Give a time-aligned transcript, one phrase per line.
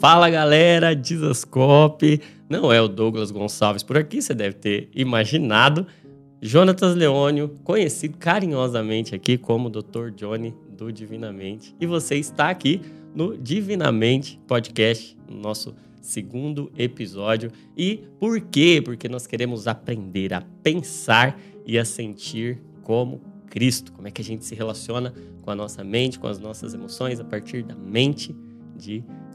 [0.00, 2.20] Fala galera, Dizascope.
[2.48, 5.84] Não é o Douglas Gonçalves por aqui, você deve ter imaginado.
[6.40, 10.10] Jonatas Leônio, conhecido carinhosamente aqui como Dr.
[10.14, 11.74] Johnny do Divinamente.
[11.80, 12.80] E você está aqui
[13.12, 17.50] no Divinamente Podcast, no nosso segundo episódio.
[17.76, 18.80] E por quê?
[18.80, 21.36] Porque nós queremos aprender a pensar
[21.66, 23.92] e a sentir como Cristo.
[23.92, 25.12] Como é que a gente se relaciona
[25.42, 28.32] com a nossa mente, com as nossas emoções a partir da mente
[28.76, 29.27] de Cristo.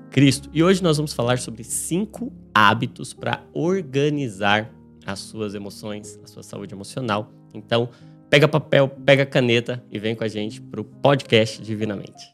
[0.53, 4.71] E hoje nós vamos falar sobre cinco hábitos para organizar
[5.03, 7.31] as suas emoções, a sua saúde emocional.
[7.51, 7.89] Então,
[8.29, 12.31] pega papel, pega caneta e vem com a gente para o podcast Divinamente.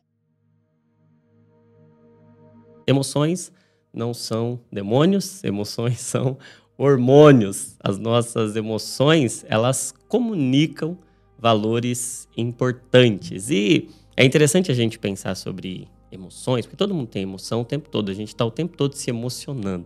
[2.86, 3.50] Emoções
[3.94, 6.38] não são demônios, emoções são
[6.78, 7.78] hormônios.
[7.80, 10.98] As nossas emoções, elas comunicam
[11.38, 13.50] valores importantes.
[13.50, 17.90] E é interessante a gente pensar sobre emoções, porque todo mundo tem emoção o tempo
[17.90, 19.86] todo, a gente está o tempo todo se emocionando.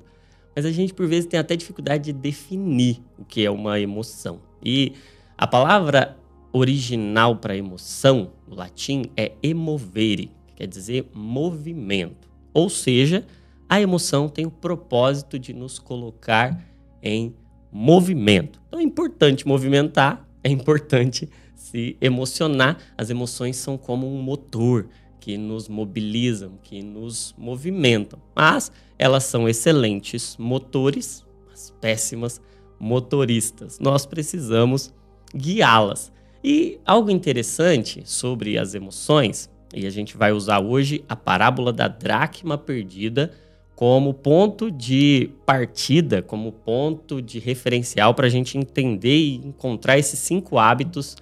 [0.56, 4.40] Mas a gente, por vezes, tem até dificuldade de definir o que é uma emoção.
[4.64, 4.94] E
[5.38, 6.18] a palavra
[6.52, 12.30] original para emoção, no latim, é emovere, que quer dizer movimento.
[12.54, 13.26] Ou seja,
[13.68, 16.64] a emoção tem o propósito de nos colocar
[17.02, 17.34] em
[17.72, 18.62] movimento.
[18.68, 22.78] Então é importante movimentar, é importante se emocionar.
[22.96, 24.88] As emoções são como um motor
[25.24, 28.20] que nos mobilizam, que nos movimentam.
[28.36, 32.42] Mas elas são excelentes motores, mas péssimas
[32.78, 33.80] motoristas.
[33.80, 34.94] Nós precisamos
[35.34, 36.12] guiá-las.
[36.44, 41.88] E algo interessante sobre as emoções, e a gente vai usar hoje a parábola da
[41.88, 43.32] dracma perdida
[43.78, 50.20] como ponto de partida, como ponto de referencial para a gente entender e encontrar esses
[50.20, 51.16] cinco hábitos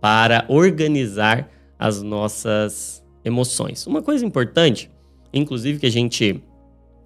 [0.00, 3.86] para organizar as nossas emoções.
[3.86, 4.90] Uma coisa importante,
[5.32, 6.42] inclusive que a gente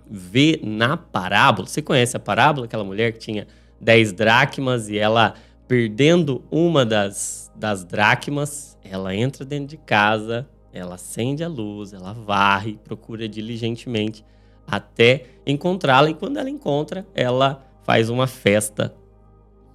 [0.09, 3.47] vê na parábola, você conhece a parábola, aquela mulher que tinha
[3.81, 5.34] 10 dracmas e ela
[5.66, 12.12] perdendo uma das, das dracmas, ela entra dentro de casa, ela acende a luz, ela
[12.12, 14.25] varre, procura diligentemente
[14.66, 16.10] até encontrá-la.
[16.10, 18.94] E quando ela encontra, ela faz uma festa,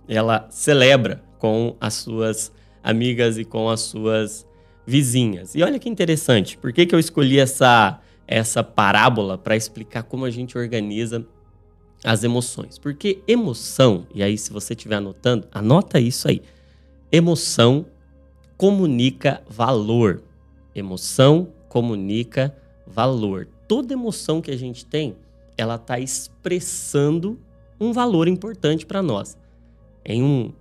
[0.08, 2.52] ela celebra com as suas
[2.84, 4.48] amigas e com as suas
[4.86, 5.56] vizinhas.
[5.56, 10.26] E olha que interessante, por que, que eu escolhi essa, essa parábola para explicar como
[10.26, 11.26] a gente organiza
[12.04, 12.78] as emoções?
[12.78, 16.42] Porque emoção, e aí se você estiver anotando, anota isso aí.
[17.12, 17.86] Emoção
[18.58, 20.22] comunica valor.
[20.74, 22.56] Emoção comunica
[22.86, 23.48] valor.
[23.68, 25.16] Toda emoção que a gente tem,
[25.58, 27.40] ela está expressando
[27.80, 29.38] um valor importante para nós.
[30.04, 30.52] Em um,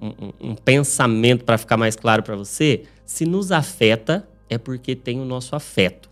[0.00, 5.20] um, um pensamento, para ficar mais claro para você, se nos afeta, é porque tem
[5.20, 6.10] o nosso afeto.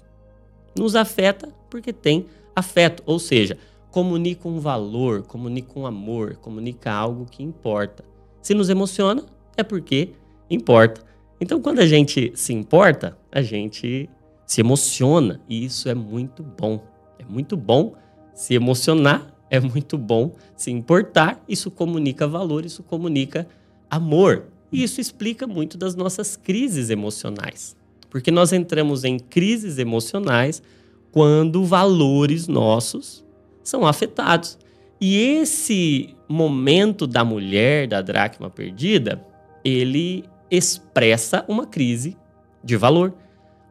[0.78, 3.59] Nos afeta porque tem afeto, ou seja,
[3.91, 8.04] comunica um valor, comunica um amor, comunica algo que importa.
[8.41, 9.25] Se nos emociona,
[9.56, 10.10] é porque
[10.49, 11.03] importa.
[11.41, 14.09] Então, quando a gente se importa, a gente
[14.47, 16.83] se emociona e isso é muito bom.
[17.19, 17.94] É muito bom
[18.34, 21.43] se emocionar, é muito bom se importar.
[21.49, 23.47] Isso comunica valor, isso comunica
[23.91, 24.47] amor.
[24.75, 27.77] E isso explica muito das nossas crises emocionais.
[28.11, 30.61] Porque nós entramos em crises emocionais
[31.12, 33.25] quando valores nossos
[33.63, 34.59] são afetados.
[35.01, 39.25] E esse momento da mulher, da dracma perdida,
[39.65, 42.17] ele expressa uma crise
[42.63, 43.15] de valor.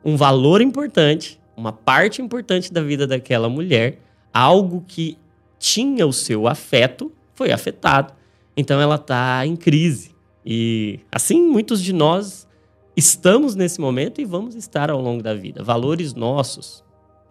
[0.05, 3.99] Um valor importante, uma parte importante da vida daquela mulher,
[4.33, 5.17] algo que
[5.59, 8.13] tinha o seu afeto, foi afetado.
[8.55, 10.12] Então ela está em crise.
[10.45, 12.47] E assim, muitos de nós
[12.95, 15.63] estamos nesse momento e vamos estar ao longo da vida.
[15.63, 16.83] Valores nossos,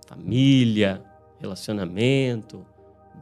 [0.06, 1.02] família,
[1.40, 2.64] relacionamento,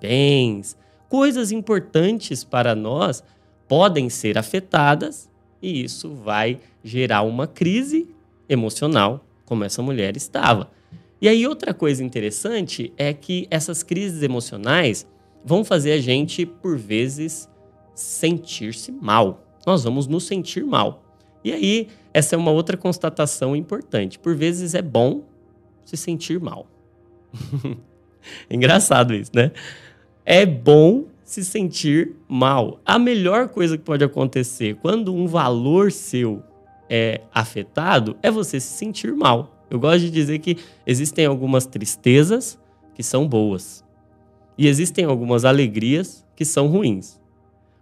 [0.01, 0.77] bens,
[1.09, 3.23] coisas importantes para nós
[3.69, 5.28] podem ser afetadas
[5.62, 8.09] e isso vai gerar uma crise
[8.49, 10.71] emocional, como essa mulher estava.
[11.21, 15.07] E aí, outra coisa interessante é que essas crises emocionais
[15.45, 17.48] vão fazer a gente, por vezes,
[17.95, 21.03] sentir-se mal nós vamos nos sentir mal.
[21.42, 24.18] E aí, essa é uma outra constatação importante.
[24.18, 25.22] Por vezes é bom
[25.84, 26.66] se sentir mal.
[28.51, 29.53] Engraçado isso, né?
[30.24, 32.80] É bom se sentir mal.
[32.84, 36.42] A melhor coisa que pode acontecer quando um valor seu
[36.89, 39.65] é afetado é você se sentir mal.
[39.71, 42.59] Eu gosto de dizer que existem algumas tristezas
[42.95, 43.84] que são boas
[44.59, 47.20] e existem algumas alegrias que são ruins.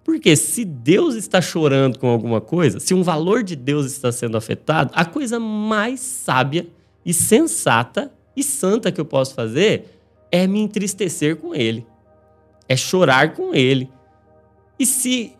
[0.09, 4.39] Porque se Deus está chorando com alguma coisa, se um valor de Deus está sendo
[4.39, 6.67] afetado, a coisa mais sábia
[7.05, 10.01] e sensata e santa que eu posso fazer
[10.33, 11.87] é me entristecer com ele,
[12.67, 13.91] é chorar com ele.
[14.79, 15.35] E se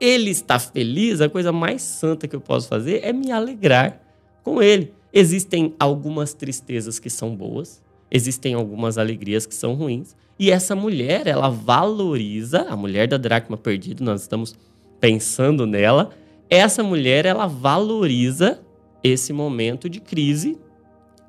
[0.00, 4.00] ele está feliz, a coisa mais santa que eu posso fazer é me alegrar
[4.42, 4.94] com ele.
[5.12, 7.82] Existem algumas tristezas que são boas,
[8.14, 10.14] existem algumas alegrias que são ruins.
[10.38, 14.54] E essa mulher, ela valoriza, a mulher da dracma perdida, nós estamos
[15.00, 16.10] pensando nela,
[16.48, 18.60] essa mulher, ela valoriza
[19.02, 20.56] esse momento de crise,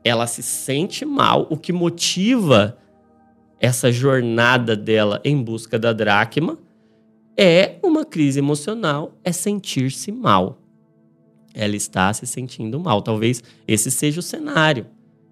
[0.03, 2.77] ela se sente mal, o que motiva
[3.59, 6.59] essa jornada dela em busca da dracma
[7.35, 10.61] é uma crise emocional, é sentir-se mal.
[11.51, 13.01] Ela está se sentindo mal.
[13.01, 14.85] Talvez esse seja o cenário.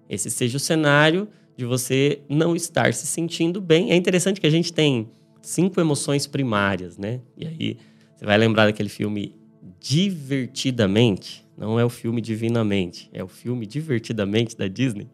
[0.08, 3.90] Esse seja o cenário de você não estar se sentindo bem.
[3.90, 5.08] É interessante que a gente tem
[5.42, 7.20] cinco emoções primárias, né?
[7.36, 7.76] E aí
[8.14, 9.34] você vai lembrar daquele filme
[9.80, 11.44] Divertidamente.
[11.56, 15.08] Não é o filme Divinamente, é o filme Divertidamente da Disney.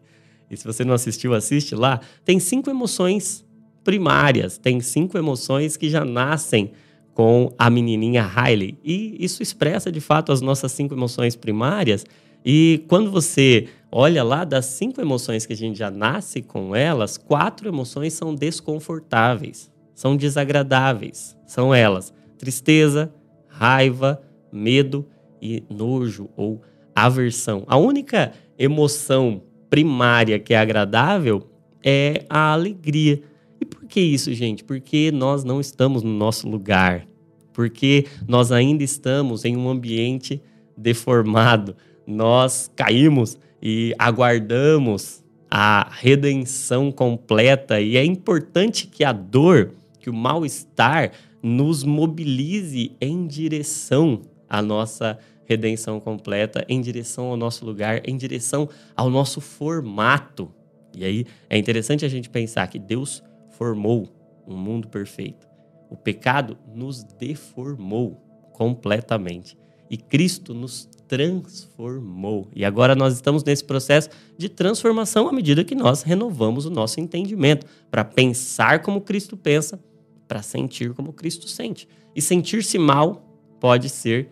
[0.49, 1.99] E se você não assistiu, assiste lá.
[2.25, 3.45] Tem cinco emoções
[3.83, 6.71] primárias, tem cinco emoções que já nascem
[7.13, 8.77] com a menininha Riley.
[8.83, 12.05] E isso expressa de fato as nossas cinco emoções primárias.
[12.45, 17.17] E quando você olha lá das cinco emoções que a gente já nasce com elas,
[17.17, 21.37] quatro emoções são desconfortáveis, são desagradáveis.
[21.45, 23.13] São elas: tristeza,
[23.47, 24.21] raiva,
[24.51, 25.05] medo
[25.41, 26.61] e nojo ou
[26.95, 27.63] aversão.
[27.67, 31.47] A única emoção primária que é agradável
[31.83, 33.21] é a alegria.
[33.59, 34.63] E por que isso, gente?
[34.63, 37.05] Porque nós não estamos no nosso lugar.
[37.53, 40.41] Porque nós ainda estamos em um ambiente
[40.77, 41.75] deformado.
[42.07, 47.79] Nós caímos e aguardamos a redenção completa.
[47.79, 51.11] E é importante que a dor, que o mal-estar,
[51.43, 58.69] nos mobilize em direção à nossa redenção completa, em direção ao nosso lugar, em direção
[58.95, 60.49] ao nosso formato.
[60.95, 64.07] E aí é interessante a gente pensar que Deus formou
[64.47, 65.47] um mundo perfeito.
[65.89, 68.15] O pecado nos deformou
[68.53, 69.57] completamente.
[69.89, 72.47] E Cristo nos transformou.
[72.55, 77.01] E agora nós estamos nesse processo de transformação à medida que nós renovamos o nosso
[77.01, 79.77] entendimento para pensar como Cristo pensa,
[80.25, 81.85] para sentir como Cristo sente.
[82.15, 83.25] E sentir-se mal
[83.59, 84.29] pode ser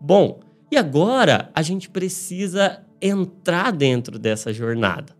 [0.00, 0.40] bom.
[0.70, 5.14] E agora a gente precisa entrar dentro dessa jornada.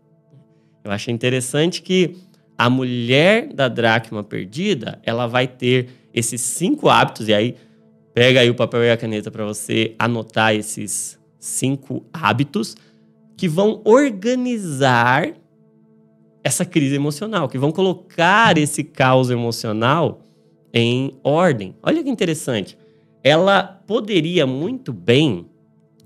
[0.82, 2.16] Eu acho interessante que
[2.56, 7.56] a mulher da dracma perdida, ela vai ter esses cinco hábitos, e aí
[8.14, 12.76] pega aí o papel e a caneta para você anotar esses cinco hábitos
[13.36, 15.32] que vão organizar
[16.44, 20.22] essa crise emocional, que vão colocar esse caos emocional
[20.72, 21.74] em ordem.
[21.82, 22.76] Olha que interessante.
[23.22, 25.46] Ela poderia muito bem,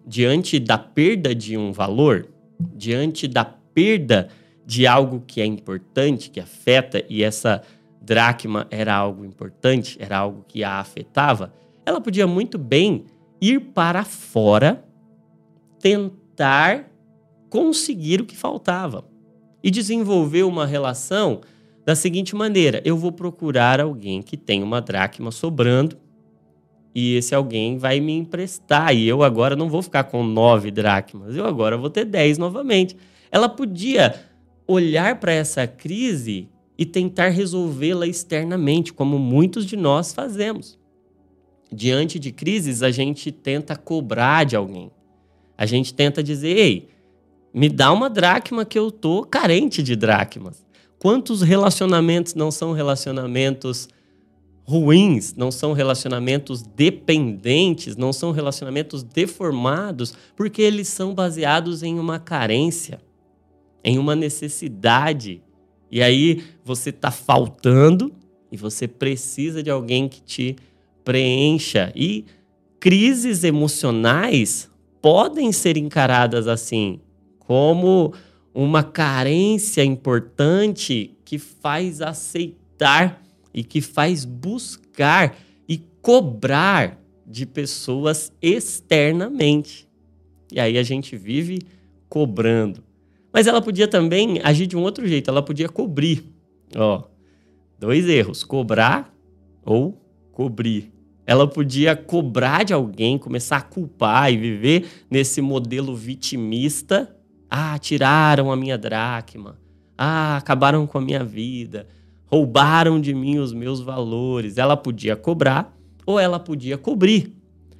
[0.07, 2.29] diante da perda de um valor,
[2.75, 4.29] diante da perda
[4.65, 7.63] de algo que é importante, que afeta, e essa
[8.01, 11.53] dracma era algo importante, era algo que a afetava,
[11.87, 13.05] ela podia muito bem
[13.41, 14.85] ir para fora,
[15.79, 16.91] tentar
[17.49, 19.05] conseguir o que faltava
[19.63, 21.41] e desenvolver uma relação
[21.85, 25.97] da seguinte maneira: eu vou procurar alguém que tem uma dracma sobrando
[26.93, 31.37] e esse alguém vai me emprestar e eu agora não vou ficar com nove dracmas,
[31.37, 32.97] eu agora vou ter dez novamente.
[33.31, 34.15] Ela podia
[34.67, 40.79] olhar para essa crise e tentar resolvê-la externamente, como muitos de nós fazemos.
[41.73, 44.91] Diante de crises, a gente tenta cobrar de alguém.
[45.57, 46.89] A gente tenta dizer: ei,
[47.53, 50.65] me dá uma dracma que eu tô carente de dracmas.
[50.99, 53.89] Quantos relacionamentos não são relacionamentos
[54.65, 62.19] ruins, não são relacionamentos dependentes, não são relacionamentos deformados, porque eles são baseados em uma
[62.19, 63.01] carência
[63.87, 65.41] em uma necessidade.
[65.89, 68.13] E aí você está faltando
[68.51, 70.57] e você precisa de alguém que te
[71.07, 71.93] preencha.
[71.95, 72.25] E
[72.81, 74.69] crises emocionais
[75.01, 76.99] podem ser encaradas assim,
[77.39, 78.13] como
[78.53, 83.23] uma carência importante que faz aceitar
[83.55, 85.37] e que faz buscar
[85.69, 89.87] e cobrar de pessoas externamente.
[90.53, 91.61] E aí a gente vive
[92.09, 92.83] cobrando.
[93.33, 96.25] Mas ela podia também agir de um outro jeito, ela podia cobrir.
[96.75, 97.05] Ó,
[97.79, 99.15] dois erros: cobrar
[99.65, 100.01] ou
[100.33, 100.96] cobrir.
[101.27, 107.15] Ela podia cobrar de alguém, começar a culpar e viver nesse modelo vitimista.
[107.51, 109.59] Ah, tiraram a minha dracma.
[109.99, 111.89] Ah, acabaram com a minha vida.
[112.27, 114.57] Roubaram de mim os meus valores.
[114.57, 117.35] Ela podia cobrar ou ela podia cobrir.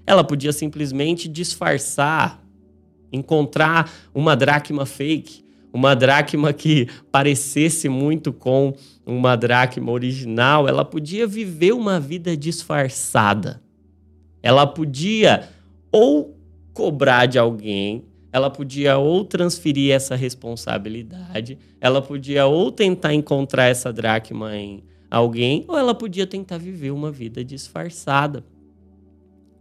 [0.05, 2.43] Ela podia simplesmente disfarçar,
[3.13, 5.45] encontrar uma dracma fake,
[5.77, 13.63] uma dracma que parecesse muito com uma dracma original, ela podia viver uma vida disfarçada.
[14.43, 15.49] Ela podia
[15.93, 16.35] ou
[16.73, 23.93] cobrar de alguém, ela podia ou transferir essa responsabilidade, ela podia ou tentar encontrar essa
[23.93, 28.43] dracma em alguém, ou ela podia tentar viver uma vida disfarçada,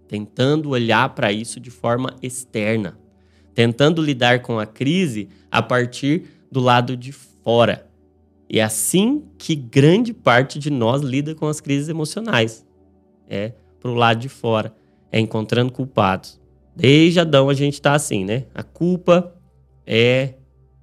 [0.07, 2.97] tentando olhar para isso de forma externa,
[3.55, 7.87] tentando lidar com a crise a partir do lado de fora.
[8.49, 12.65] E é assim que grande parte de nós lida com as crises emocionais.
[13.27, 14.75] É pro lado de fora,
[15.11, 16.39] é encontrando culpados.
[16.75, 18.45] Desde Adão a gente está assim, né?
[18.53, 19.33] A culpa
[19.87, 20.33] é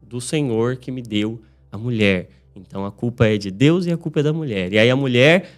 [0.00, 2.30] do Senhor que me deu a mulher.
[2.54, 4.72] Então a culpa é de Deus e a culpa é da mulher.
[4.72, 5.48] E aí a mulher,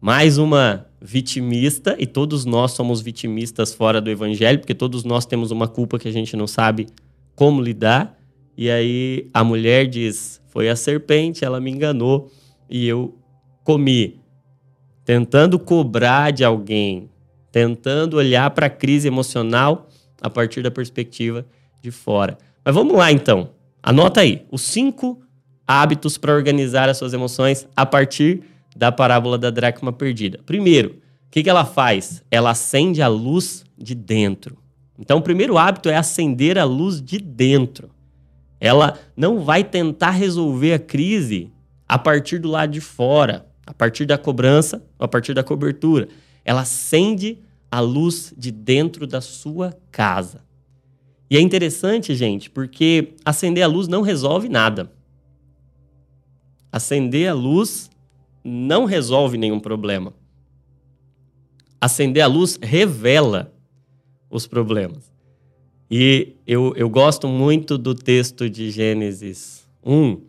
[0.00, 5.50] mais uma vitimista, e todos nós somos vitimistas fora do evangelho, porque todos nós temos
[5.50, 6.86] uma culpa que a gente não sabe
[7.34, 8.18] como lidar.
[8.56, 12.30] E aí a mulher diz: Foi a serpente, ela me enganou
[12.68, 13.16] e eu
[13.62, 14.20] comi.
[15.04, 17.08] Tentando cobrar de alguém,
[17.52, 19.88] tentando olhar para a crise emocional
[20.20, 21.46] a partir da perspectiva
[21.80, 22.36] de fora.
[22.64, 23.50] Mas vamos lá então.
[23.82, 25.20] Anota aí os cinco
[25.66, 28.42] hábitos para organizar as suas emoções a partir
[28.76, 30.38] da parábola da dracma perdida.
[30.44, 32.22] Primeiro, o que, que ela faz?
[32.30, 34.58] Ela acende a luz de dentro.
[34.98, 37.90] Então, o primeiro hábito é acender a luz de dentro.
[38.60, 41.50] Ela não vai tentar resolver a crise
[41.88, 46.08] a partir do lado de fora, a partir da cobrança a partir da cobertura.
[46.44, 47.38] Ela acende
[47.70, 50.40] a luz de dentro da sua casa.
[51.28, 54.92] E é interessante, gente, porque acender a luz não resolve nada.
[56.70, 57.90] Acender a luz
[58.46, 60.14] não resolve nenhum problema.
[61.80, 63.52] Acender a luz revela
[64.30, 65.12] os problemas.
[65.90, 70.20] E eu, eu gosto muito do texto de Gênesis 1.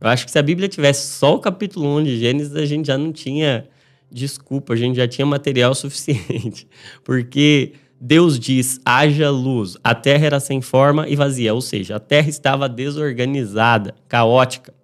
[0.00, 2.86] Eu acho que se a Bíblia tivesse só o capítulo 1 de Gênesis, a gente
[2.86, 3.68] já não tinha
[4.10, 6.66] desculpa, a gente já tinha material suficiente.
[7.04, 9.76] Porque Deus diz: haja luz.
[9.84, 14.79] A terra era sem forma e vazia, ou seja, a terra estava desorganizada, caótica.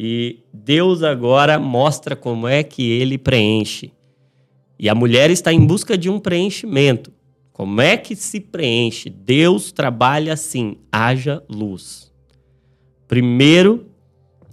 [0.00, 3.90] E Deus agora mostra como é que ele preenche.
[4.78, 7.12] E a mulher está em busca de um preenchimento.
[7.52, 9.10] Como é que se preenche?
[9.10, 12.12] Deus trabalha assim: haja luz.
[13.08, 13.86] Primeiro,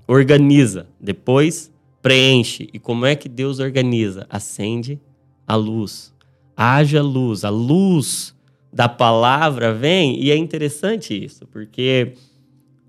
[0.07, 1.71] organiza, depois,
[2.01, 2.67] preenche.
[2.73, 4.25] E como é que Deus organiza?
[4.27, 4.99] Acende
[5.45, 6.11] a luz.
[6.57, 7.45] Haja luz.
[7.45, 8.33] A luz
[8.73, 12.13] da palavra vem, e é interessante isso, porque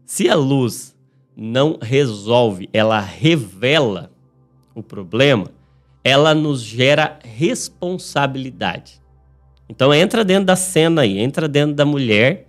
[0.06, 0.95] se a luz
[1.36, 4.10] não resolve, ela revela
[4.74, 5.50] o problema,
[6.02, 9.02] ela nos gera responsabilidade.
[9.68, 12.46] Então entra dentro da cena aí, entra dentro da mulher,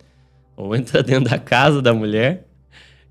[0.55, 2.47] ou entra dentro da casa da mulher,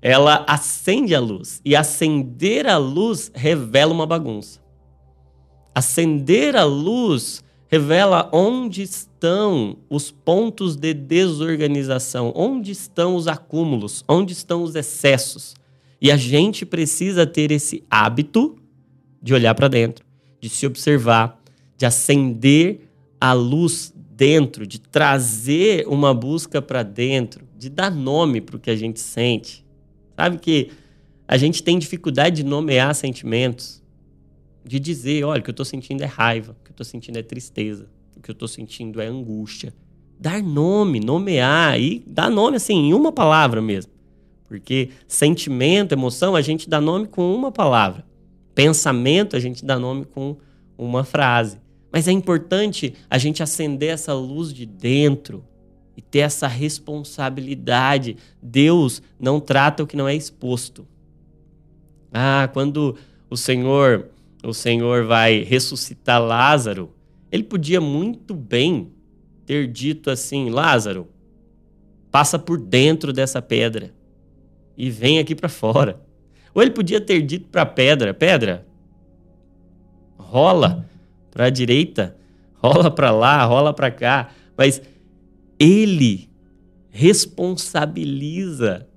[0.01, 1.61] ela acende a luz.
[1.63, 4.59] E acender a luz revela uma bagunça.
[5.75, 14.33] Acender a luz revela onde estão os pontos de desorganização, onde estão os acúmulos, onde
[14.33, 15.55] estão os excessos.
[15.99, 18.57] E a gente precisa ter esse hábito
[19.21, 20.05] de olhar para dentro,
[20.39, 21.41] de se observar,
[21.75, 22.89] de acender
[23.19, 28.69] a luz dentro, de trazer uma busca para dentro, de dar nome para o que
[28.69, 29.65] a gente sente.
[30.15, 30.71] Sabe que
[31.27, 33.83] a gente tem dificuldade de nomear sentimentos,
[34.63, 37.17] de dizer, olha, o que eu estou sentindo é raiva, o que eu estou sentindo
[37.17, 39.73] é tristeza, o que eu estou sentindo é angústia.
[40.19, 43.91] Dar nome, nomear e dar nome assim, em uma palavra mesmo.
[44.47, 48.05] Porque sentimento, emoção, a gente dá nome com uma palavra.
[48.55, 50.37] Pensamento, a gente dá nome com
[50.77, 51.59] uma frase.
[51.91, 55.43] Mas é importante a gente acender essa luz de dentro
[55.95, 58.17] e ter essa responsabilidade.
[58.41, 60.87] Deus não trata o que não é exposto.
[62.13, 62.95] Ah, quando
[63.29, 64.09] o Senhor,
[64.43, 66.93] o Senhor vai ressuscitar Lázaro,
[67.29, 68.91] ele podia muito bem
[69.45, 71.07] ter dito assim: Lázaro,
[72.09, 73.96] passa por dentro dessa pedra
[74.77, 75.99] e vem aqui para fora.
[76.53, 78.65] Ou ele podia ter dito para pedra: pedra,
[80.17, 80.87] rola
[81.31, 82.15] para a direita,
[82.55, 84.31] rola para lá, rola para cá.
[84.55, 84.81] Mas
[85.59, 86.29] ele
[86.89, 88.87] responsabiliza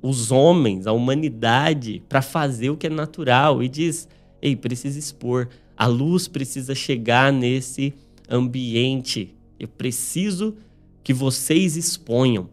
[0.00, 4.08] os homens, a humanidade, para fazer o que é natural e diz:
[4.40, 7.94] ei, precisa expor, a luz precisa chegar nesse
[8.28, 9.34] ambiente.
[9.58, 10.56] Eu preciso
[11.02, 12.48] que vocês exponham.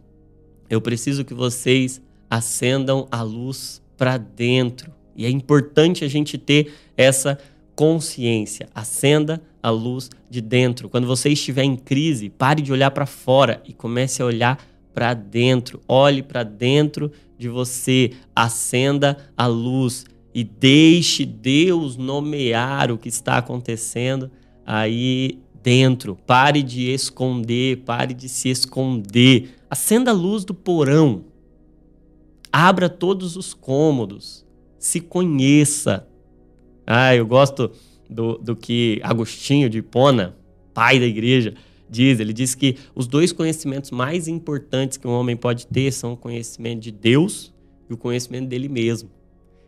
[0.70, 2.01] Eu preciso que vocês
[2.34, 4.92] acendam a luz para dentro.
[5.16, 7.38] E é importante a gente ter essa
[7.75, 8.68] consciência.
[8.74, 10.90] Acenda a luz de dentro.
[10.90, 14.58] Quando você estiver em crise, pare de olhar para fora e comece a olhar
[14.96, 15.80] para dentro.
[15.88, 23.38] Olhe para dentro de você, acenda a luz e deixe Deus nomear o que está
[23.38, 24.32] acontecendo
[24.66, 26.16] aí dentro.
[26.25, 29.56] Pare de esconder, pare de se esconder.
[29.70, 31.32] Acenda a luz do porão.
[32.56, 34.46] Abra todos os cômodos.
[34.78, 36.08] Se conheça.
[36.86, 37.72] Ah, eu gosto
[38.08, 40.38] do, do que Agostinho de Hipona,
[40.72, 41.56] pai da igreja,
[41.90, 42.20] diz.
[42.20, 46.18] Ele diz que os dois conhecimentos mais importantes que um homem pode ter são o
[46.18, 47.52] conhecimento de Deus
[47.90, 49.10] e o conhecimento dele mesmo.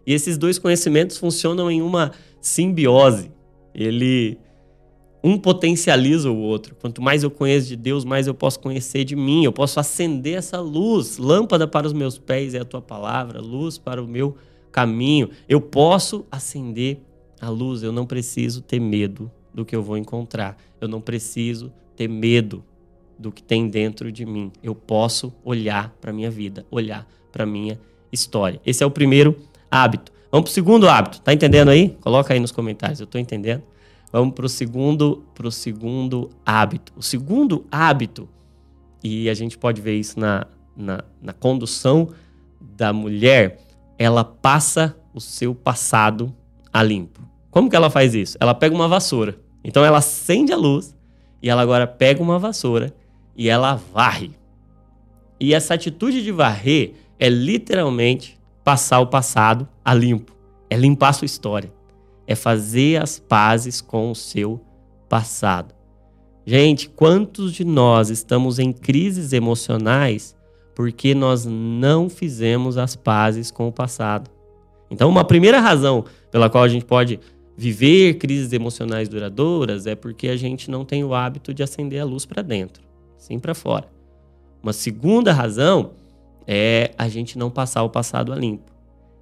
[0.05, 3.31] E esses dois conhecimentos funcionam em uma simbiose.
[3.73, 4.37] Ele
[5.25, 6.75] um potencializa o outro.
[6.75, 9.43] Quanto mais eu conheço de Deus, mais eu posso conhecer de mim.
[9.43, 11.17] Eu posso acender essa luz.
[11.17, 14.35] Lâmpada para os meus pés é a tua palavra, luz para o meu
[14.71, 15.31] caminho.
[15.49, 16.99] Eu posso acender
[17.41, 17.81] a luz.
[17.81, 20.57] Eu não preciso ter medo do que eu vou encontrar.
[20.79, 22.63] Eu não preciso ter medo
[23.17, 24.51] do que tem dentro de mim.
[24.61, 27.79] Eu posso olhar para minha vida, olhar para minha
[28.11, 28.61] história.
[28.63, 29.35] Esse é o primeiro
[29.71, 30.11] hábito.
[30.31, 31.19] Vamos para o segundo hábito.
[31.21, 31.97] Tá entendendo aí?
[31.99, 32.99] Coloca aí nos comentários.
[32.99, 33.63] Eu estou entendendo.
[34.15, 36.93] Vamos para o segundo, pro segundo hábito.
[36.95, 38.29] O segundo hábito,
[39.03, 42.07] e a gente pode ver isso na, na, na condução
[42.61, 43.59] da mulher,
[43.99, 46.33] ela passa o seu passado
[46.71, 47.19] a limpo.
[47.51, 48.37] Como que ela faz isso?
[48.39, 49.37] Ela pega uma vassoura.
[49.61, 50.95] Então ela acende a luz
[51.41, 52.95] e ela agora pega uma vassoura
[53.35, 54.31] e ela varre.
[55.37, 60.33] E essa atitude de varrer é literalmente passar o passado a limpo.
[60.69, 61.69] É limpar a sua história
[62.27, 64.61] é fazer as pazes com o seu
[65.09, 65.73] passado.
[66.45, 70.35] Gente, quantos de nós estamos em crises emocionais
[70.75, 74.29] porque nós não fizemos as pazes com o passado?
[74.91, 77.19] Então, uma primeira razão pela qual a gente pode
[77.57, 82.05] viver crises emocionais duradouras é porque a gente não tem o hábito de acender a
[82.05, 82.83] luz para dentro,
[83.17, 83.89] sim para fora.
[84.61, 85.91] Uma segunda razão
[86.45, 88.71] é a gente não passar o passado a limpo,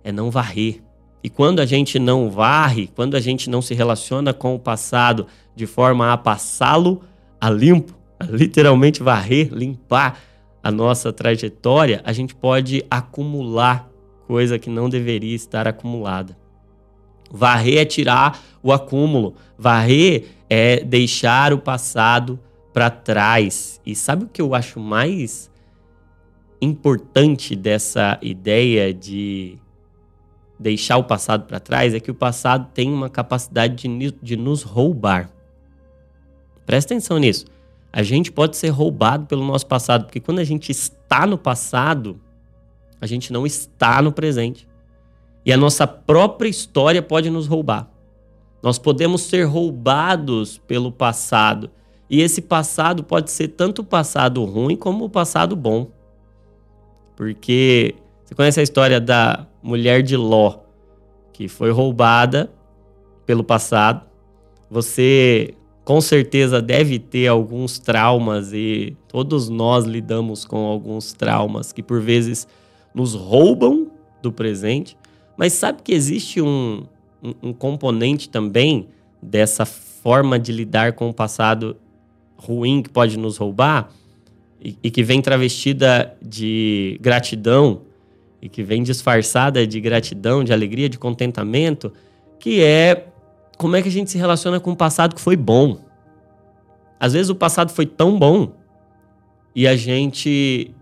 [0.03, 0.81] é não varrer,
[1.23, 5.25] e quando a gente não varre, quando a gente não se relaciona com o passado
[5.55, 7.01] de forma a passá-lo
[7.39, 10.19] a limpo, a literalmente varrer, limpar
[10.61, 13.89] a nossa trajetória, a gente pode acumular
[14.27, 16.37] coisa que não deveria estar acumulada.
[17.31, 22.39] Varrer é tirar o acúmulo, varrer é deixar o passado
[22.73, 23.79] para trás.
[23.85, 25.49] E sabe o que eu acho mais
[26.61, 29.57] importante dessa ideia de
[30.59, 34.63] deixar o passado para trás é que o passado tem uma capacidade de, de nos
[34.63, 35.29] roubar.
[36.65, 37.45] Presta atenção nisso.
[37.91, 42.19] A gente pode ser roubado pelo nosso passado, porque quando a gente está no passado,
[42.99, 44.67] a gente não está no presente.
[45.45, 47.91] E a nossa própria história pode nos roubar.
[48.63, 51.69] Nós podemos ser roubados pelo passado.
[52.09, 55.91] E esse passado pode ser tanto o passado ruim como o passado bom.
[57.15, 60.59] Porque você conhece a história da mulher de Ló,
[61.31, 62.51] que foi roubada
[63.25, 64.05] pelo passado.
[64.69, 71.81] Você com certeza deve ter alguns traumas e todos nós lidamos com alguns traumas que
[71.81, 72.47] por vezes
[72.93, 73.87] nos roubam
[74.21, 74.97] do presente.
[75.37, 76.83] Mas sabe que existe um,
[77.21, 78.87] um, um componente também
[79.21, 81.77] dessa forma de lidar com o passado
[82.35, 83.89] ruim que pode nos roubar
[84.61, 87.81] e, e que vem travestida de gratidão
[88.43, 91.93] e que vem disfarçada de gratidão, de alegria, de contentamento,
[92.37, 93.07] que é
[93.57, 95.79] como é que a gente se relaciona com o passado que foi bom.
[96.99, 98.51] Às vezes o passado foi tão bom
[99.55, 100.75] e a gente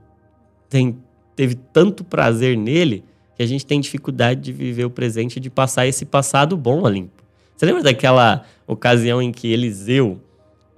[0.68, 0.98] tem,
[1.36, 5.52] teve tanto prazer nele que a gente tem dificuldade de viver o presente e de
[5.52, 7.12] passar esse passado bom a.
[7.56, 10.20] Você lembra daquela ocasião em que Eliseu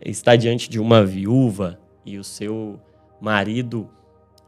[0.06, 2.78] está diante de uma viúva e o seu
[3.22, 3.88] marido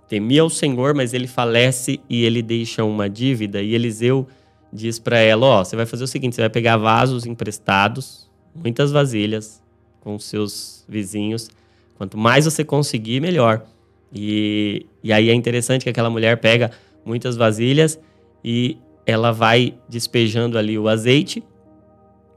[0.07, 3.61] temia o Senhor, mas ele falece e ele deixa uma dívida.
[3.61, 4.27] E Eliseu
[4.71, 8.29] diz para ela: Ó, oh, você vai fazer o seguinte: você vai pegar vasos emprestados,
[8.53, 9.61] muitas vasilhas,
[10.01, 11.49] com seus vizinhos.
[11.97, 13.65] Quanto mais você conseguir, melhor.
[14.13, 16.71] E, e aí é interessante que aquela mulher pega
[17.05, 17.99] muitas vasilhas
[18.43, 21.43] e ela vai despejando ali o azeite.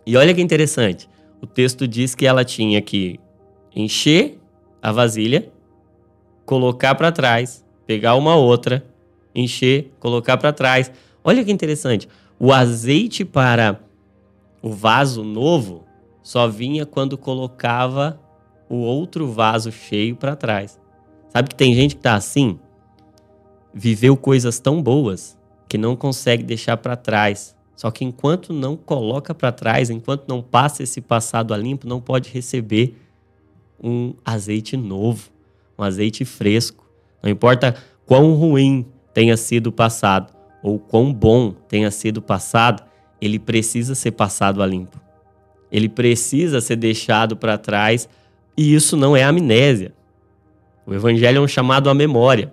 [0.07, 1.09] E olha que interessante:
[1.41, 3.19] o texto diz que ela tinha que
[3.75, 4.39] encher
[4.81, 5.51] a vasilha
[6.49, 8.83] colocar para trás, pegar uma outra,
[9.35, 10.91] encher, colocar para trás.
[11.23, 12.09] Olha que interessante.
[12.41, 13.79] O azeite para
[14.63, 15.85] o vaso novo
[16.23, 18.19] só vinha quando colocava
[18.67, 20.81] o outro vaso cheio para trás.
[21.29, 22.59] Sabe que tem gente que tá assim?
[23.75, 27.55] Viveu coisas tão boas que não consegue deixar para trás.
[27.77, 32.01] Só que enquanto não coloca para trás, enquanto não passa esse passado a limpo, não
[32.01, 32.97] pode receber
[33.79, 35.37] um azeite novo
[35.79, 36.85] um azeite fresco.
[37.23, 42.83] Não importa quão ruim tenha sido o passado ou quão bom tenha sido o passado,
[43.21, 45.01] ele precisa ser passado a limpo.
[45.71, 48.09] Ele precisa ser deixado para trás
[48.57, 49.93] e isso não é amnésia.
[50.87, 52.53] O evangelho é um chamado à memória.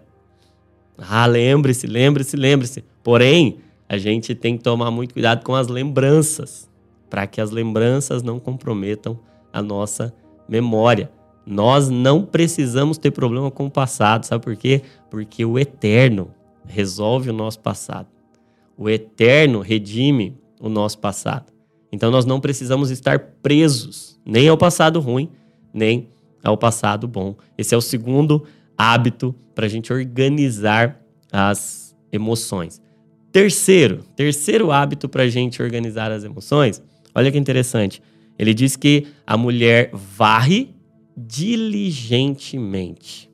[0.97, 2.83] Ah, lembre-se, lembre-se, lembre-se.
[3.03, 6.69] Porém, a gente tem que tomar muito cuidado com as lembranças,
[7.09, 9.19] para que as lembranças não comprometam
[9.53, 10.13] a nossa
[10.47, 11.09] memória.
[11.45, 14.81] Nós não precisamos ter problema com o passado, sabe por quê?
[15.09, 16.31] Porque o eterno
[16.65, 18.07] resolve o nosso passado.
[18.77, 21.53] O eterno redime o nosso passado.
[21.91, 25.29] Então nós não precisamos estar presos nem ao passado ruim,
[25.73, 26.09] nem
[26.43, 27.35] ao passado bom.
[27.57, 28.43] Esse é o segundo
[28.77, 30.99] hábito para a gente organizar
[31.31, 32.81] as emoções.
[33.31, 36.81] Terceiro, terceiro hábito para a gente organizar as emoções.
[37.13, 38.01] Olha que interessante.
[38.37, 40.74] Ele diz que a mulher varre
[41.15, 43.31] diligentemente.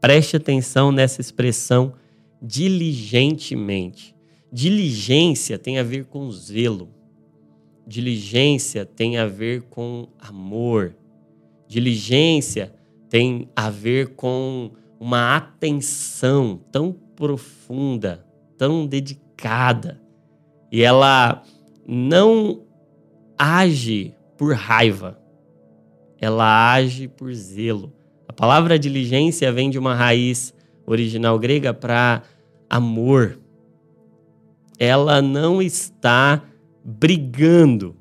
[0.00, 1.94] Preste atenção nessa expressão
[2.40, 4.14] diligentemente.
[4.52, 6.88] Diligência tem a ver com zelo.
[7.86, 10.94] Diligência tem a ver com amor.
[11.68, 12.74] Diligência
[13.08, 20.00] tem a ver com uma atenção tão profunda, tão dedicada.
[20.70, 21.42] E ela
[21.86, 22.62] não
[23.38, 25.21] age por raiva,
[26.22, 27.92] ela age por zelo.
[28.28, 30.54] A palavra diligência vem de uma raiz
[30.86, 32.22] original grega para
[32.70, 33.40] amor.
[34.78, 36.40] Ela não está
[36.84, 37.96] brigando,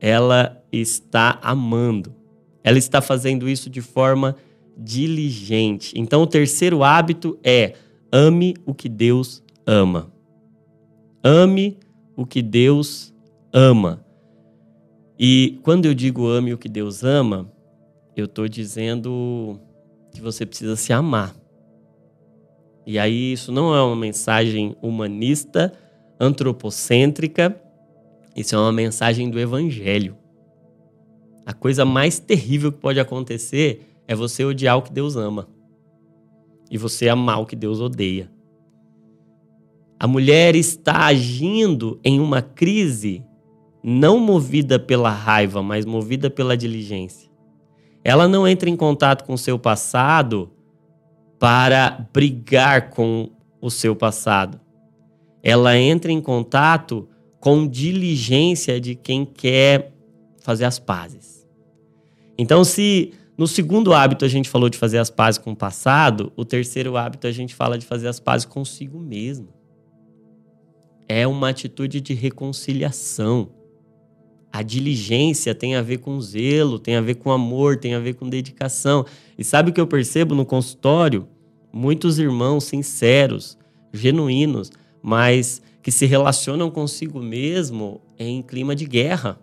[0.00, 2.14] ela está amando.
[2.62, 4.36] Ela está fazendo isso de forma
[4.76, 5.92] diligente.
[5.96, 7.74] Então, o terceiro hábito é
[8.12, 10.12] ame o que Deus ama.
[11.24, 11.76] Ame
[12.14, 13.12] o que Deus
[13.52, 14.04] ama.
[15.18, 17.50] E quando eu digo ame o que Deus ama,
[18.16, 19.58] eu estou dizendo
[20.12, 21.34] que você precisa se amar.
[22.86, 25.72] E aí, isso não é uma mensagem humanista,
[26.18, 27.60] antropocêntrica,
[28.34, 30.16] isso é uma mensagem do Evangelho.
[31.44, 35.48] A coisa mais terrível que pode acontecer é você odiar o que Deus ama
[36.70, 38.30] e você amar o que Deus odeia.
[39.98, 43.24] A mulher está agindo em uma crise
[43.82, 47.28] não movida pela raiva, mas movida pela diligência.
[48.04, 50.50] Ela não entra em contato com o seu passado
[51.38, 54.60] para brigar com o seu passado.
[55.42, 57.08] Ela entra em contato
[57.40, 59.92] com diligência de quem quer
[60.40, 61.46] fazer as pazes.
[62.36, 66.32] Então, se no segundo hábito a gente falou de fazer as pazes com o passado,
[66.36, 69.48] o terceiro hábito a gente fala de fazer as pazes consigo mesmo.
[71.08, 73.50] É uma atitude de reconciliação.
[74.52, 78.14] A diligência tem a ver com zelo, tem a ver com amor, tem a ver
[78.14, 79.04] com dedicação.
[79.36, 81.28] E sabe o que eu percebo no consultório?
[81.72, 83.58] Muitos irmãos sinceros,
[83.92, 84.70] genuínos,
[85.02, 89.38] mas que se relacionam consigo mesmo em clima de guerra.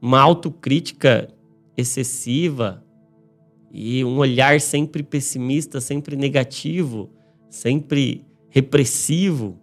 [0.00, 1.28] Uma autocrítica
[1.76, 2.84] excessiva
[3.72, 7.10] e um olhar sempre pessimista, sempre negativo,
[7.48, 9.58] sempre repressivo.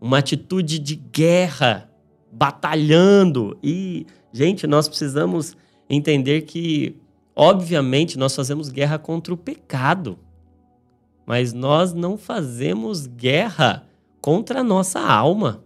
[0.00, 1.91] Uma atitude de guerra
[2.32, 3.58] batalhando.
[3.62, 5.54] E, gente, nós precisamos
[5.88, 6.96] entender que,
[7.36, 10.18] obviamente, nós fazemos guerra contra o pecado,
[11.26, 13.86] mas nós não fazemos guerra
[14.20, 15.62] contra a nossa alma.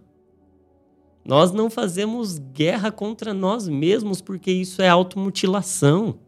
[1.25, 6.19] Nós não fazemos guerra contra nós mesmos porque isso é automutilação.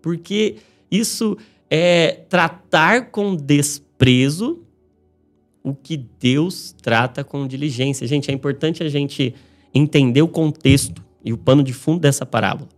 [0.00, 0.56] Porque
[0.90, 1.36] isso
[1.68, 4.64] é tratar com desprezo
[5.62, 8.06] o que Deus trata com diligência.
[8.06, 9.34] Gente, é importante a gente
[9.74, 12.68] entender o contexto e o pano de fundo dessa parábola.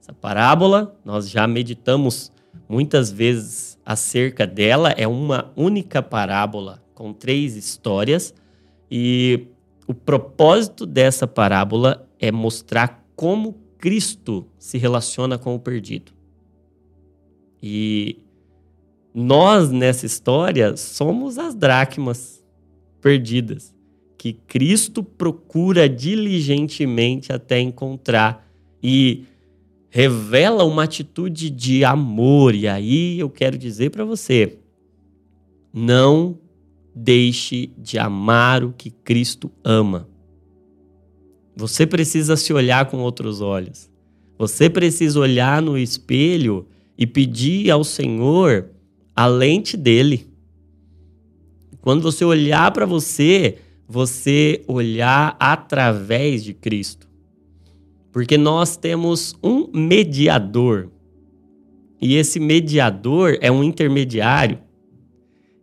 [0.00, 2.32] Essa parábola, nós já meditamos
[2.68, 8.34] muitas vezes acerca dela, é uma única parábola com três histórias
[8.90, 9.46] e
[9.86, 16.12] o propósito dessa parábola é mostrar como Cristo se relaciona com o perdido.
[17.62, 18.23] E
[19.14, 22.44] nós, nessa história, somos as dracmas
[23.00, 23.72] perdidas,
[24.18, 28.44] que Cristo procura diligentemente até encontrar
[28.82, 29.22] e
[29.88, 32.56] revela uma atitude de amor.
[32.56, 34.58] E aí eu quero dizer para você:
[35.72, 36.36] não
[36.92, 40.08] deixe de amar o que Cristo ama.
[41.54, 43.88] Você precisa se olhar com outros olhos.
[44.36, 46.66] Você precisa olhar no espelho
[46.98, 48.73] e pedir ao Senhor
[49.14, 50.26] a lente dele.
[51.80, 57.08] Quando você olhar para você, você olhar através de Cristo.
[58.10, 60.88] Porque nós temos um mediador.
[62.00, 64.58] E esse mediador é um intermediário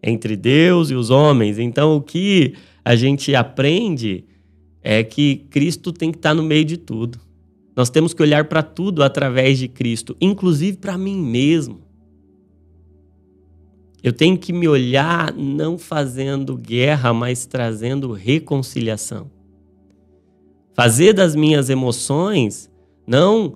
[0.03, 1.59] entre Deus e os homens.
[1.59, 4.25] Então, o que a gente aprende
[4.81, 7.19] é que Cristo tem que estar no meio de tudo.
[7.75, 11.79] Nós temos que olhar para tudo através de Cristo, inclusive para mim mesmo.
[14.03, 19.29] Eu tenho que me olhar não fazendo guerra, mas trazendo reconciliação.
[20.73, 22.71] Fazer das minhas emoções
[23.05, 23.55] não.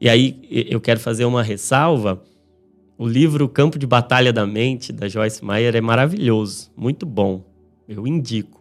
[0.00, 2.22] E aí eu quero fazer uma ressalva.
[2.96, 7.44] O livro Campo de Batalha da Mente, da Joyce Meyer, é maravilhoso, muito bom.
[7.86, 8.60] Eu indico.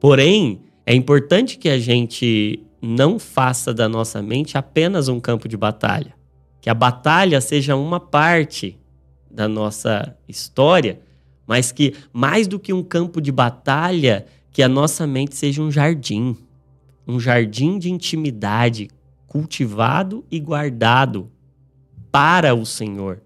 [0.00, 5.56] Porém, é importante que a gente não faça da nossa mente apenas um campo de
[5.56, 6.14] batalha.
[6.62, 8.78] Que a batalha seja uma parte
[9.36, 11.00] da nossa história,
[11.46, 15.70] mas que mais do que um campo de batalha, que a nossa mente seja um
[15.70, 16.36] jardim,
[17.06, 18.88] um jardim de intimidade
[19.28, 21.30] cultivado e guardado
[22.10, 23.22] para o Senhor.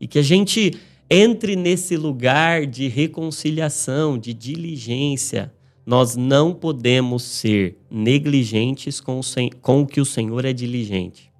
[0.00, 5.52] E que a gente entre nesse lugar de reconciliação, de diligência.
[5.84, 9.22] Nós não podemos ser negligentes com o,
[9.60, 11.30] com o que o Senhor é diligente.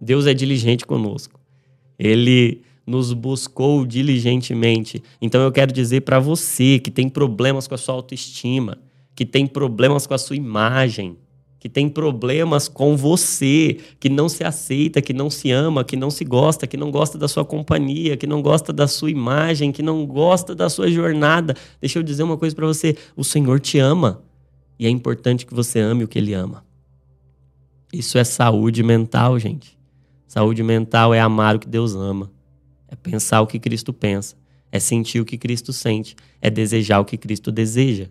[0.00, 1.40] Deus é diligente conosco.
[1.98, 5.02] Ele nos buscou diligentemente.
[5.20, 8.78] Então eu quero dizer para você que tem problemas com a sua autoestima,
[9.14, 11.16] que tem problemas com a sua imagem,
[11.58, 16.10] que tem problemas com você, que não se aceita, que não se ama, que não
[16.10, 19.82] se gosta, que não gosta da sua companhia, que não gosta da sua imagem, que
[19.82, 21.56] não gosta da sua jornada.
[21.80, 24.22] Deixa eu dizer uma coisa para você: o Senhor te ama
[24.78, 26.64] e é importante que você ame o que Ele ama.
[27.92, 29.76] Isso é saúde mental, gente.
[30.28, 32.30] Saúde mental é amar o que Deus ama.
[32.88, 34.36] É pensar o que Cristo pensa.
[34.70, 36.16] É sentir o que Cristo sente.
[36.40, 38.08] É desejar o que Cristo deseja.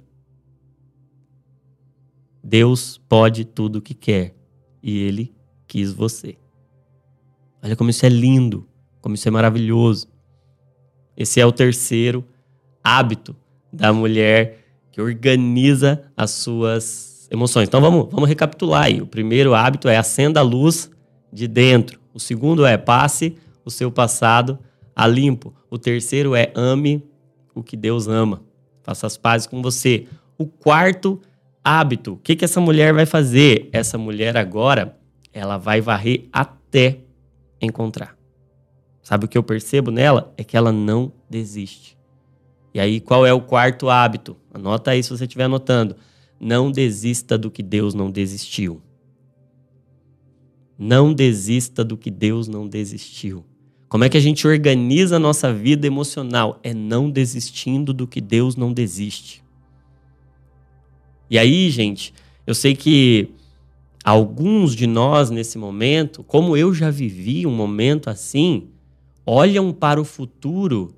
[2.44, 4.36] Deus pode tudo o que quer.
[4.82, 5.34] E Ele
[5.68, 6.38] quis você.
[7.64, 8.68] Olha como isso é lindo.
[9.02, 10.08] Como isso é maravilhoso.
[11.18, 12.26] Esse é o terceiro
[12.84, 13.36] hábito
[13.72, 17.68] da mulher que organiza as suas emoções.
[17.68, 19.02] Então vamos, vamos recapitular aí.
[19.02, 20.90] O primeiro hábito é acenda a luz
[21.32, 22.00] de dentro.
[22.14, 24.60] O segundo é passe o seu passado
[24.95, 25.54] a limpo.
[25.69, 27.04] O terceiro é ame
[27.54, 28.43] o que Deus ama.
[28.84, 30.08] Faça as pazes com você.
[30.38, 31.19] O quarto
[31.63, 32.13] hábito.
[32.13, 33.69] O que, que essa mulher vai fazer?
[33.73, 34.97] Essa mulher agora,
[35.34, 36.99] ela vai varrer até
[37.60, 38.15] encontrar.
[39.01, 40.34] Sabe o que eu percebo nela?
[40.38, 41.97] É que ela não desiste.
[42.73, 44.36] E aí, qual é o quarto hábito?
[44.54, 45.95] Anota aí se você estiver anotando.
[46.39, 48.82] Não desista do que Deus não desistiu.
[50.78, 53.45] Não desista do que Deus não desistiu.
[53.88, 56.60] Como é que a gente organiza a nossa vida emocional?
[56.63, 59.43] É não desistindo do que Deus não desiste.
[61.30, 62.13] E aí, gente,
[62.45, 63.30] eu sei que
[64.04, 68.69] alguns de nós nesse momento, como eu já vivi um momento assim,
[69.26, 70.95] olham para o futuro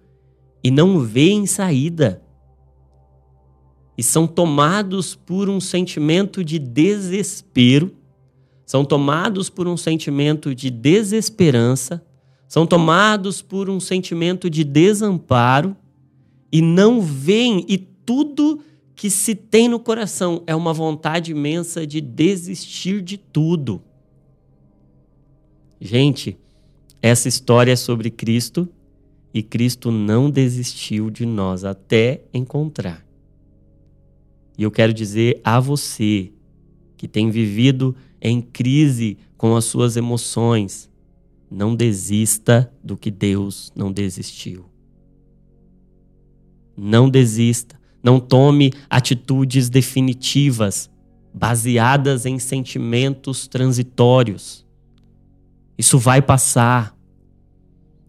[0.64, 2.22] e não veem saída.
[3.98, 7.96] E são tomados por um sentimento de desespero,
[8.66, 12.06] são tomados por um sentimento de desesperança,
[12.48, 15.76] são tomados por um sentimento de desamparo
[16.52, 18.62] e não veem, e tudo
[18.96, 23.82] que se tem no coração é uma vontade imensa de desistir de tudo.
[25.80, 26.38] Gente,
[27.02, 28.68] essa história é sobre Cristo
[29.34, 33.06] e Cristo não desistiu de nós até encontrar.
[34.58, 36.32] E eu quero dizer a você
[36.96, 40.90] que tem vivido em crise com as suas emoções,
[41.50, 44.66] não desista do que Deus não desistiu.
[46.76, 47.80] Não desista.
[48.04, 50.90] Não tome atitudes definitivas
[51.34, 54.66] baseadas em sentimentos transitórios.
[55.78, 56.96] Isso vai passar.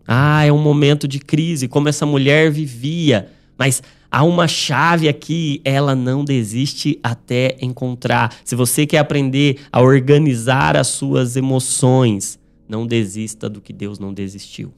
[0.07, 5.61] Ah, é um momento de crise, como essa mulher vivia, mas há uma chave aqui,
[5.65, 8.35] ela não desiste até encontrar.
[8.45, 14.13] Se você quer aprender a organizar as suas emoções, não desista do que Deus não
[14.13, 14.73] desistiu.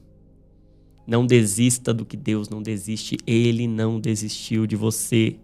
[1.05, 3.17] Não desista do que Deus não desiste.
[3.27, 5.35] Ele não desistiu de você.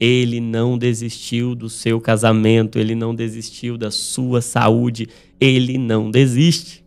[0.00, 2.78] Ele não desistiu do seu casamento.
[2.78, 5.08] Ele não desistiu da sua saúde.
[5.40, 6.84] Ele não desiste.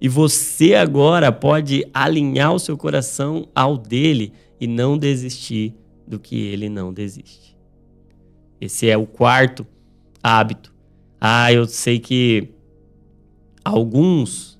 [0.00, 5.74] E você agora pode alinhar o seu coração ao dele e não desistir
[6.06, 7.56] do que ele não desiste.
[8.60, 9.66] Esse é o quarto
[10.22, 10.74] hábito.
[11.18, 12.53] Ah, eu sei que
[13.64, 14.58] alguns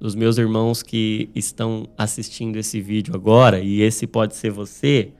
[0.00, 5.12] dos meus irmãos que estão assistindo esse vídeo agora, e esse pode ser você,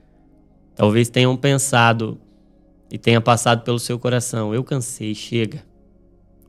[0.75, 2.19] talvez tenham pensado
[2.91, 5.65] e tenha passado pelo seu coração: eu cansei, chega,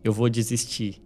[0.04, 1.02] eu vou desistir.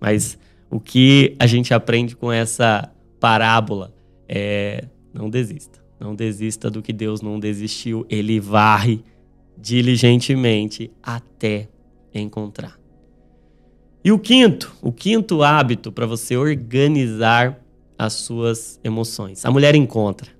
[0.00, 0.38] Mas
[0.70, 3.94] o que a gente aprende com essa parábola
[4.28, 5.84] é não desista.
[5.98, 8.06] Não desista do que Deus não desistiu.
[8.10, 9.02] Ele varre
[9.56, 11.68] diligentemente até
[12.12, 12.78] encontrar.
[14.04, 17.60] E o quinto, o quinto hábito para você organizar
[17.98, 19.44] as suas emoções.
[19.44, 20.30] A mulher encontra.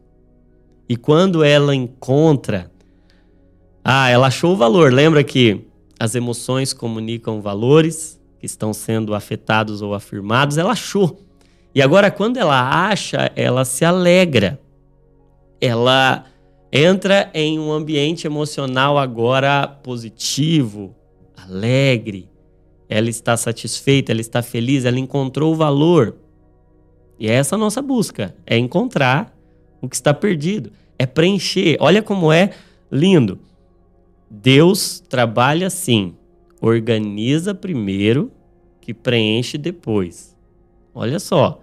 [0.88, 2.70] E quando ela encontra,
[3.84, 4.92] ah, ela achou o valor.
[4.92, 5.64] Lembra que
[5.98, 10.58] as emoções comunicam valores que estão sendo afetados ou afirmados?
[10.58, 11.20] Ela achou.
[11.74, 14.60] E agora, quando ela acha, ela se alegra.
[15.60, 16.24] Ela
[16.72, 20.94] entra em um ambiente emocional agora positivo,
[21.36, 22.28] alegre.
[22.88, 26.16] Ela está satisfeita, ela está feliz, ela encontrou o valor.
[27.18, 29.36] E é essa a nossa busca, é encontrar
[29.80, 31.76] o que está perdido, é preencher.
[31.80, 32.50] Olha como é
[32.90, 33.38] lindo.
[34.30, 36.14] Deus trabalha assim,
[36.60, 38.30] organiza primeiro,
[38.80, 40.36] que preenche depois.
[40.94, 41.60] Olha só.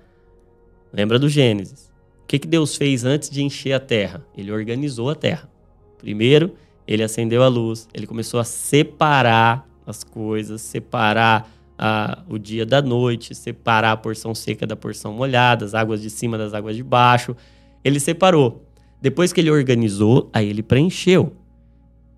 [0.91, 1.91] Lembra do Gênesis?
[2.23, 4.25] O que, que Deus fez antes de encher a terra?
[4.35, 5.49] Ele organizou a terra.
[5.97, 6.53] Primeiro,
[6.87, 12.81] ele acendeu a luz, ele começou a separar as coisas, separar a, o dia da
[12.81, 16.83] noite, separar a porção seca da porção molhada, as águas de cima das águas de
[16.83, 17.35] baixo.
[17.83, 18.65] Ele separou.
[19.01, 21.33] Depois que ele organizou, aí ele preencheu.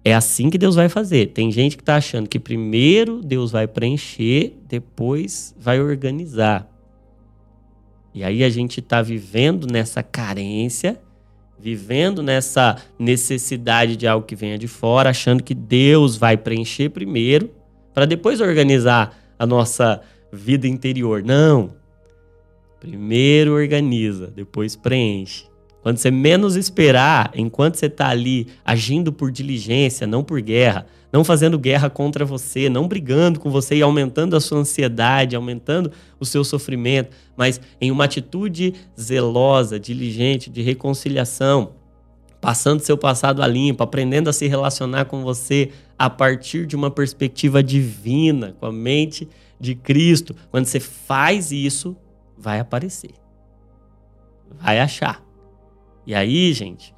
[0.04, 1.32] É assim que Deus vai fazer.
[1.32, 6.72] Tem gente que está achando que primeiro Deus vai preencher, depois vai organizar.
[8.14, 11.02] E aí a gente está vivendo nessa carência,
[11.60, 17.50] vivendo nessa necessidade de algo que venha de fora, achando que Deus vai preencher primeiro,
[17.94, 21.24] para depois organizar a nossa vida interior.
[21.24, 21.76] Não.
[22.80, 25.46] Primeiro organiza, depois preenche.
[25.82, 31.24] Quando você menos esperar, enquanto você está ali agindo por diligência, não por guerra, não
[31.24, 36.26] fazendo guerra contra você, não brigando com você e aumentando a sua ansiedade, aumentando o
[36.26, 41.76] seu sofrimento, mas em uma atitude zelosa, diligente, de reconciliação,
[42.42, 46.92] passando seu passado a limpo, aprendendo a se relacionar com você a partir de uma
[46.92, 49.26] perspectiva divina, com a mente
[49.58, 50.36] de Cristo.
[50.52, 51.96] Quando você faz isso,
[52.38, 53.12] vai aparecer.
[54.60, 55.24] Vai achar.
[56.06, 56.94] E aí, gente,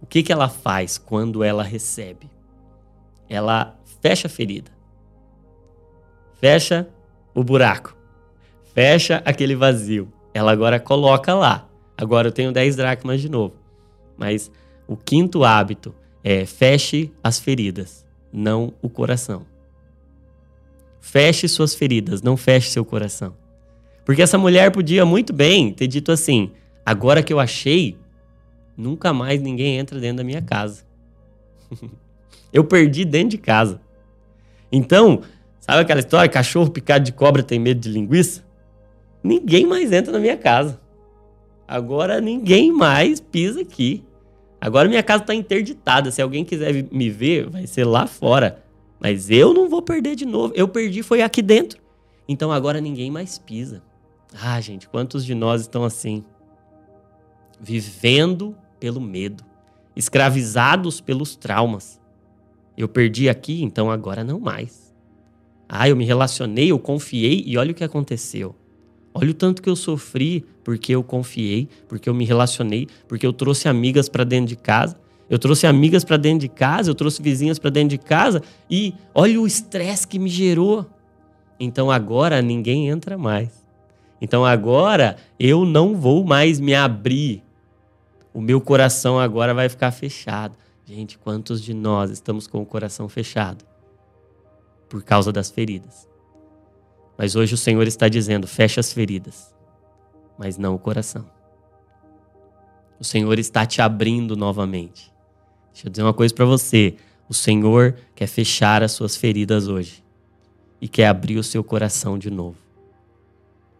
[0.00, 2.39] o que, que ela faz quando ela recebe?
[3.30, 4.72] Ela fecha a ferida.
[6.40, 6.88] Fecha
[7.32, 7.96] o buraco.
[8.74, 10.12] Fecha aquele vazio.
[10.34, 11.68] Ela agora coloca lá.
[11.96, 13.54] Agora eu tenho 10 dracmas de novo.
[14.18, 14.50] Mas
[14.88, 19.46] o quinto hábito é feche as feridas, não o coração.
[21.00, 23.36] Feche suas feridas, não feche seu coração.
[24.04, 26.50] Porque essa mulher podia muito bem ter dito assim:
[26.84, 27.96] agora que eu achei,
[28.76, 30.84] nunca mais ninguém entra dentro da minha casa.
[32.52, 33.80] eu perdi dentro de casa.
[34.70, 35.22] Então,
[35.60, 36.28] sabe aquela história?
[36.28, 38.44] Cachorro picado de cobra tem medo de linguiça?
[39.22, 40.80] Ninguém mais entra na minha casa.
[41.66, 44.04] Agora ninguém mais pisa aqui.
[44.60, 46.10] Agora minha casa está interditada.
[46.10, 48.62] Se alguém quiser me ver, vai ser lá fora.
[48.98, 50.52] Mas eu não vou perder de novo.
[50.56, 51.80] Eu perdi foi aqui dentro.
[52.28, 53.82] Então agora ninguém mais pisa.
[54.42, 56.24] Ah, gente, quantos de nós estão assim?
[57.60, 59.44] Vivendo pelo medo,
[59.94, 61.99] escravizados pelos traumas.
[62.76, 64.94] Eu perdi aqui, então agora não mais.
[65.68, 68.54] Ah, eu me relacionei, eu confiei e olha o que aconteceu.
[69.12, 73.32] Olha o tanto que eu sofri porque eu confiei, porque eu me relacionei, porque eu
[73.32, 74.96] trouxe amigas para dentro de casa.
[75.28, 78.94] Eu trouxe amigas para dentro de casa, eu trouxe vizinhas para dentro de casa e
[79.14, 80.86] olha o estresse que me gerou.
[81.58, 83.50] Então agora ninguém entra mais.
[84.20, 87.44] Então agora eu não vou mais me abrir
[88.32, 90.56] o meu coração agora vai ficar fechado.
[90.92, 93.64] Gente, quantos de nós estamos com o coração fechado?
[94.88, 96.08] Por causa das feridas.
[97.16, 99.54] Mas hoje o Senhor está dizendo: feche as feridas,
[100.36, 101.30] mas não o coração.
[102.98, 105.12] O Senhor está te abrindo novamente.
[105.72, 106.96] Deixa eu dizer uma coisa para você:
[107.28, 110.02] o Senhor quer fechar as suas feridas hoje
[110.80, 112.58] e quer abrir o seu coração de novo.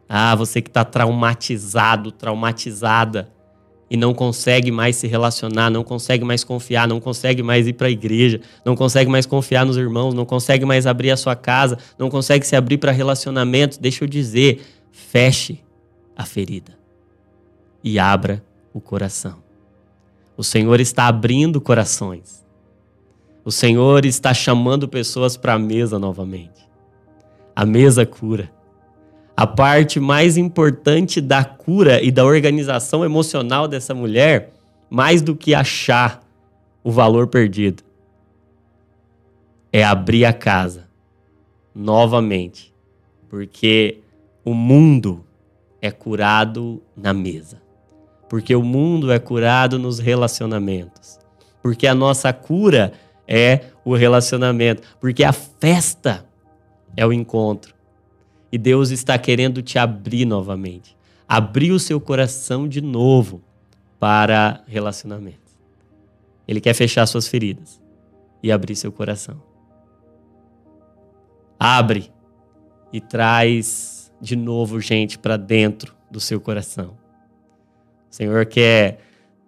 [0.09, 3.33] Ah, você que está traumatizado, traumatizada
[3.91, 7.89] e não consegue mais se relacionar, não consegue mais confiar, não consegue mais ir para
[7.89, 11.77] a igreja, não consegue mais confiar nos irmãos, não consegue mais abrir a sua casa,
[11.99, 14.63] não consegue se abrir para relacionamento, deixa eu dizer,
[14.93, 15.59] feche
[16.17, 16.79] a ferida
[17.83, 19.43] e abra o coração.
[20.37, 22.47] O Senhor está abrindo corações.
[23.45, 26.69] O Senhor está chamando pessoas para a mesa novamente.
[27.57, 28.51] A mesa cura
[29.41, 34.53] a parte mais importante da cura e da organização emocional dessa mulher,
[34.91, 36.23] mais do que achar
[36.85, 37.83] o valor perdido,
[39.73, 40.91] é abrir a casa
[41.75, 42.71] novamente.
[43.31, 44.01] Porque
[44.45, 45.25] o mundo
[45.81, 47.63] é curado na mesa.
[48.29, 51.19] Porque o mundo é curado nos relacionamentos.
[51.63, 52.93] Porque a nossa cura
[53.27, 54.83] é o relacionamento.
[55.01, 56.27] Porque a festa
[56.95, 57.80] é o encontro.
[58.53, 60.97] E Deus está querendo te abrir novamente.
[61.29, 63.43] Abrir o seu coração de novo
[63.99, 65.39] para relacionamento.
[66.49, 67.81] Ele quer fechar suas feridas
[68.43, 69.41] e abrir seu coração.
[71.59, 72.11] Abre
[72.93, 76.97] e traz de novo gente para dentro do seu coração.
[78.11, 78.99] O Senhor quer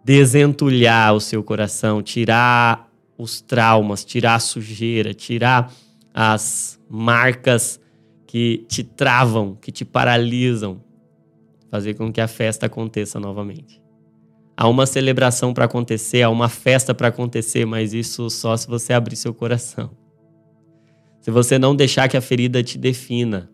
[0.05, 2.89] desentulhar o seu coração, tirar
[3.19, 5.73] os traumas, tirar a sujeira, tirar
[6.15, 7.81] as marcas
[8.33, 10.83] que te travam, que te paralisam,
[11.71, 13.83] fazer com que a festa aconteça novamente.
[14.57, 18.95] Há uma celebração para acontecer, há uma festa para acontecer, mas isso só se você
[18.95, 19.91] abrir seu coração.
[21.21, 23.51] Se você não deixar que a ferida te defina.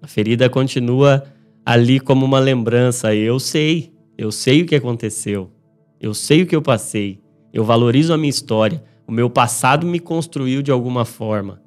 [0.00, 1.22] A ferida continua
[1.66, 3.14] ali como uma lembrança.
[3.14, 5.52] Eu sei, eu sei o que aconteceu.
[6.00, 7.20] Eu sei o que eu passei.
[7.52, 8.82] Eu valorizo a minha história.
[9.06, 11.60] O meu passado me construiu de alguma forma,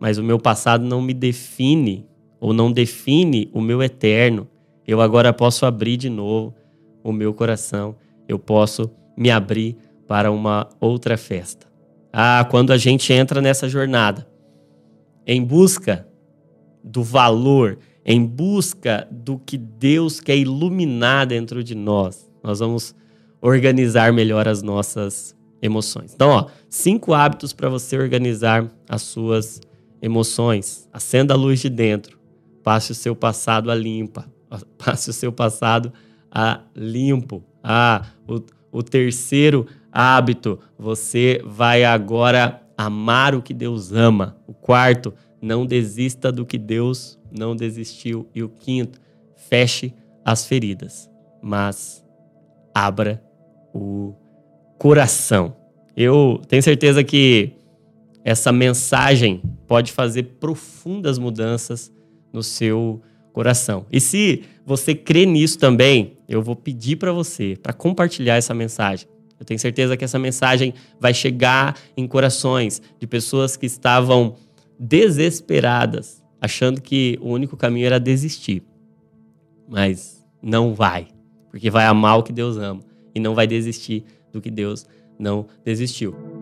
[0.00, 2.06] mas o meu passado não me define
[2.40, 4.48] ou não define o meu eterno.
[4.86, 6.54] Eu agora posso abrir de novo
[7.02, 7.96] o meu coração.
[8.28, 9.76] Eu posso me abrir
[10.06, 11.66] para uma outra festa.
[12.12, 14.26] Ah, quando a gente entra nessa jornada
[15.26, 16.08] em busca
[16.82, 22.94] do valor, em busca do que Deus quer iluminar dentro de nós, nós vamos
[23.40, 26.14] organizar melhor as nossas emoções.
[26.14, 29.60] Então, ó, cinco hábitos para você organizar as suas
[30.00, 30.88] emoções.
[30.92, 32.18] Acenda a luz de dentro.
[32.62, 34.30] Passe o seu passado a limpa.
[34.78, 35.92] Passe o seu passado
[36.30, 37.42] a limpo.
[37.62, 38.40] Ah, o,
[38.78, 44.36] o terceiro hábito, você vai agora amar o que Deus ama.
[44.46, 48.28] O quarto, não desista do que Deus não desistiu.
[48.34, 49.00] E o quinto,
[49.48, 49.94] feche
[50.24, 51.10] as feridas,
[51.42, 52.04] mas
[52.74, 53.22] abra
[53.74, 54.14] o
[54.78, 55.56] coração.
[55.96, 57.52] Eu tenho certeza que
[58.28, 61.90] essa mensagem pode fazer profundas mudanças
[62.30, 63.00] no seu
[63.32, 63.86] coração.
[63.90, 69.08] E se você crê nisso também, eu vou pedir para você para compartilhar essa mensagem.
[69.40, 74.34] Eu tenho certeza que essa mensagem vai chegar em corações de pessoas que estavam
[74.78, 78.62] desesperadas, achando que o único caminho era desistir.
[79.66, 81.08] Mas não vai,
[81.50, 82.80] porque vai amar o que Deus ama
[83.14, 84.84] e não vai desistir do que Deus
[85.18, 86.37] não desistiu.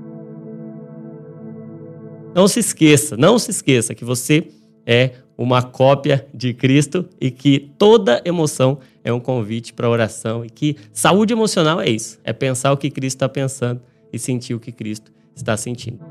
[2.36, 4.48] Não se esqueça, não se esqueça que você
[4.84, 10.50] é uma cópia de Cristo e que toda emoção é um convite para oração e
[10.50, 13.80] que saúde emocional é isso, é pensar o que Cristo está pensando
[14.12, 16.04] e sentir o que Cristo está sentindo.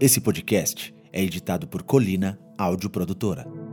[0.00, 3.65] Esse podcast é editado por Colina Áudio Produtora.